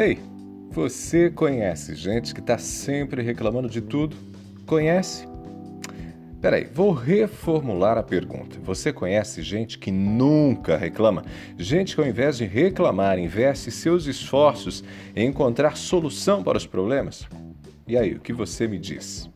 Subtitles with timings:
[0.00, 0.18] Ei,
[0.70, 4.16] você conhece gente que está sempre reclamando de tudo?
[4.64, 5.28] Conhece?
[6.40, 8.58] Peraí, vou reformular a pergunta.
[8.62, 11.22] Você conhece gente que nunca reclama?
[11.58, 14.82] Gente que ao invés de reclamar, investe seus esforços
[15.14, 17.28] em encontrar solução para os problemas?
[17.86, 19.28] E aí, o que você me diz?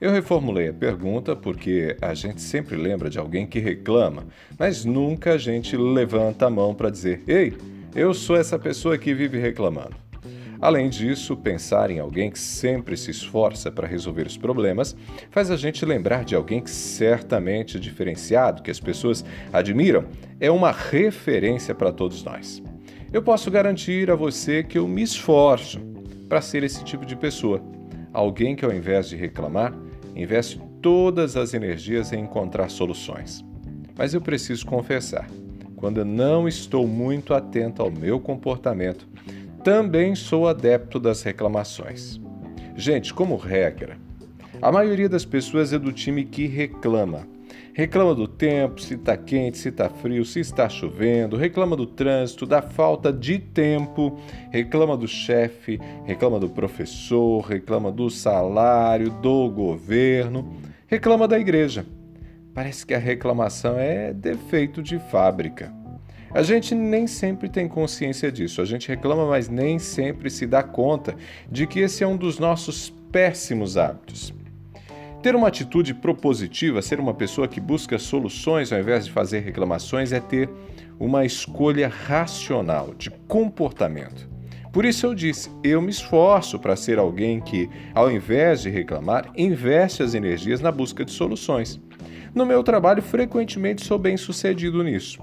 [0.00, 4.24] Eu reformulei a pergunta porque a gente sempre lembra de alguém que reclama,
[4.56, 7.54] mas nunca a gente levanta a mão para dizer: Ei,
[7.94, 9.94] eu sou essa pessoa que vive reclamando.
[10.60, 14.96] Além disso, pensar em alguém que sempre se esforça para resolver os problemas
[15.30, 20.06] faz a gente lembrar de alguém que certamente é diferenciado, que as pessoas admiram,
[20.40, 22.62] é uma referência para todos nós.
[23.12, 25.80] Eu posso garantir a você que eu me esforço
[26.28, 27.62] para ser esse tipo de pessoa.
[28.12, 29.72] Alguém que, ao invés de reclamar,
[30.16, 33.44] investe todas as energias em encontrar soluções.
[33.96, 35.28] Mas eu preciso confessar,
[35.84, 39.06] quando eu não estou muito atento ao meu comportamento,
[39.62, 42.18] também sou adepto das reclamações.
[42.74, 43.98] Gente, como regra,
[44.62, 47.28] a maioria das pessoas é do time que reclama.
[47.74, 52.46] Reclama do tempo, se está quente, se está frio, se está chovendo, reclama do trânsito,
[52.46, 54.18] da falta de tempo,
[54.50, 60.50] reclama do chefe, reclama do professor, reclama do salário, do governo,
[60.86, 61.84] reclama da igreja.
[62.54, 65.74] Parece que a reclamação é defeito de fábrica.
[66.32, 68.62] A gente nem sempre tem consciência disso.
[68.62, 71.16] A gente reclama, mas nem sempre se dá conta
[71.50, 74.32] de que esse é um dos nossos péssimos hábitos.
[75.20, 80.12] Ter uma atitude propositiva, ser uma pessoa que busca soluções ao invés de fazer reclamações,
[80.12, 80.48] é ter
[80.98, 84.28] uma escolha racional de comportamento.
[84.72, 89.32] Por isso eu disse: eu me esforço para ser alguém que, ao invés de reclamar,
[89.36, 91.80] investe as energias na busca de soluções.
[92.34, 95.22] No meu trabalho, frequentemente sou bem sucedido nisso.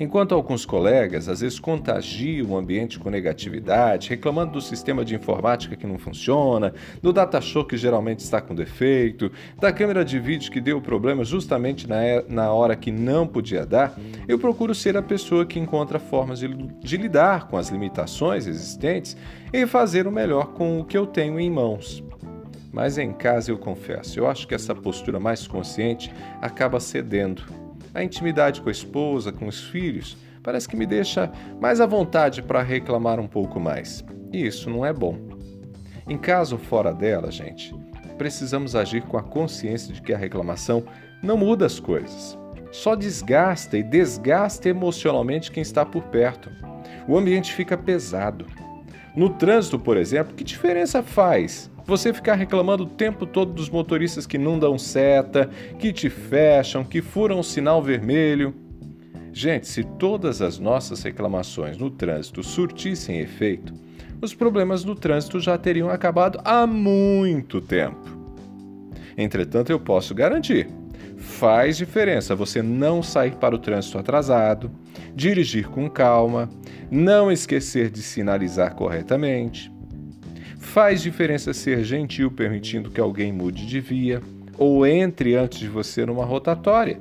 [0.00, 5.74] Enquanto alguns colegas às vezes contagiam o ambiente com negatividade, reclamando do sistema de informática
[5.74, 6.72] que não funciona,
[7.02, 11.24] do data show que geralmente está com defeito, da câmera de vídeo que deu problema
[11.24, 11.98] justamente na,
[12.28, 13.98] na hora que não podia dar,
[14.28, 19.16] eu procuro ser a pessoa que encontra formas de, de lidar com as limitações existentes
[19.52, 22.04] e fazer o melhor com o que eu tenho em mãos.
[22.78, 27.42] Mas em casa eu confesso, eu acho que essa postura mais consciente acaba cedendo
[27.92, 31.28] a intimidade com a esposa, com os filhos, parece que me deixa
[31.60, 34.04] mais à vontade para reclamar um pouco mais.
[34.32, 35.18] E isso não é bom.
[36.08, 37.74] Em caso fora dela, gente,
[38.16, 40.84] precisamos agir com a consciência de que a reclamação
[41.20, 42.38] não muda as coisas.
[42.70, 46.48] Só desgasta e desgasta emocionalmente quem está por perto.
[47.08, 48.46] O ambiente fica pesado.
[49.16, 54.26] No trânsito, por exemplo, que diferença faz você ficar reclamando o tempo todo dos motoristas
[54.26, 58.54] que não dão seta, que te fecham, que furam o sinal vermelho.
[59.32, 63.72] Gente, se todas as nossas reclamações no trânsito surtissem efeito,
[64.20, 68.18] os problemas no trânsito já teriam acabado há muito tempo.
[69.16, 70.68] Entretanto, eu posso garantir:
[71.16, 74.70] faz diferença você não sair para o trânsito atrasado,
[75.14, 76.50] dirigir com calma,
[76.90, 79.77] não esquecer de sinalizar corretamente
[80.68, 84.22] Faz diferença ser gentil permitindo que alguém mude de via
[84.58, 87.00] ou entre antes de você numa rotatória.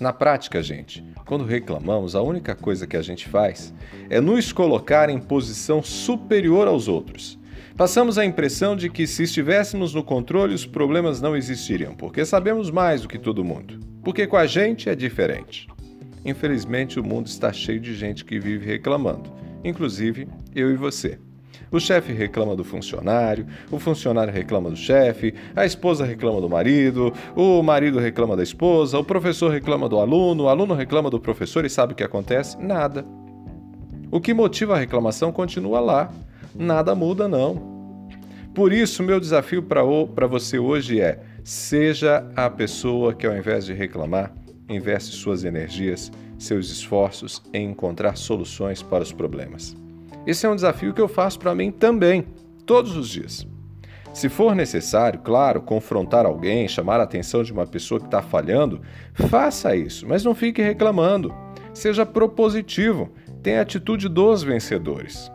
[0.00, 3.72] Na prática, gente, quando reclamamos, a única coisa que a gente faz
[4.08, 7.38] é nos colocar em posição superior aos outros.
[7.76, 12.70] Passamos a impressão de que se estivéssemos no controle, os problemas não existiriam, porque sabemos
[12.70, 13.78] mais do que todo mundo.
[14.02, 15.68] Porque com a gente é diferente.
[16.24, 19.30] Infelizmente, o mundo está cheio de gente que vive reclamando,
[19.62, 21.18] inclusive eu e você.
[21.70, 27.12] O chefe reclama do funcionário, o funcionário reclama do chefe, a esposa reclama do marido,
[27.36, 31.64] o marido reclama da esposa, o professor reclama do aluno, o aluno reclama do professor
[31.64, 32.56] e sabe o que acontece?
[32.58, 33.04] Nada.
[34.10, 36.10] O que motiva a reclamação continua lá.
[36.54, 37.78] Nada muda, não.
[38.54, 43.74] Por isso, meu desafio para você hoje é: seja a pessoa que, ao invés de
[43.74, 44.32] reclamar,
[44.68, 49.76] investe suas energias, seus esforços em encontrar soluções para os problemas.
[50.28, 52.26] Esse é um desafio que eu faço para mim também,
[52.66, 53.46] todos os dias.
[54.12, 58.82] Se for necessário, claro, confrontar alguém, chamar a atenção de uma pessoa que está falhando,
[59.14, 61.34] faça isso, mas não fique reclamando.
[61.72, 63.10] Seja propositivo,
[63.42, 65.32] tenha a atitude dos vencedores.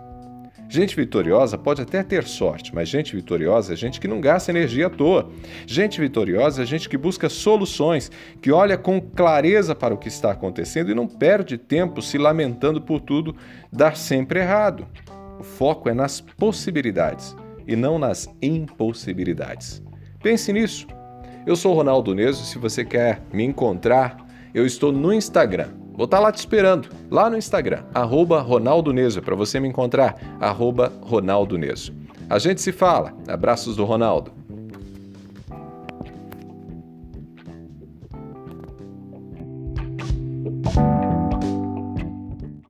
[0.70, 4.88] Gente vitoriosa pode até ter sorte, mas gente vitoriosa é gente que não gasta energia
[4.88, 5.30] à toa.
[5.68, 8.12] Gente vitoriosa é gente que busca soluções,
[8.42, 12.82] que olha com clareza para o que está acontecendo e não perde tempo se lamentando
[12.82, 13.36] por tudo
[13.72, 14.88] dar sempre errado.
[15.40, 17.36] O foco é nas possibilidades
[17.68, 19.84] e não nas impossibilidades.
[20.22, 20.88] Pense nisso.
[21.46, 24.18] Eu sou Ronaldo Neso, se você quer me encontrar,
[24.54, 28.92] eu estou no Instagram Vou estar tá lá te esperando, lá no Instagram, arroba Ronaldo
[29.22, 31.58] para você me encontrar, arroba Ronaldo.
[32.30, 33.14] A gente se fala.
[33.28, 34.43] Abraços do Ronaldo.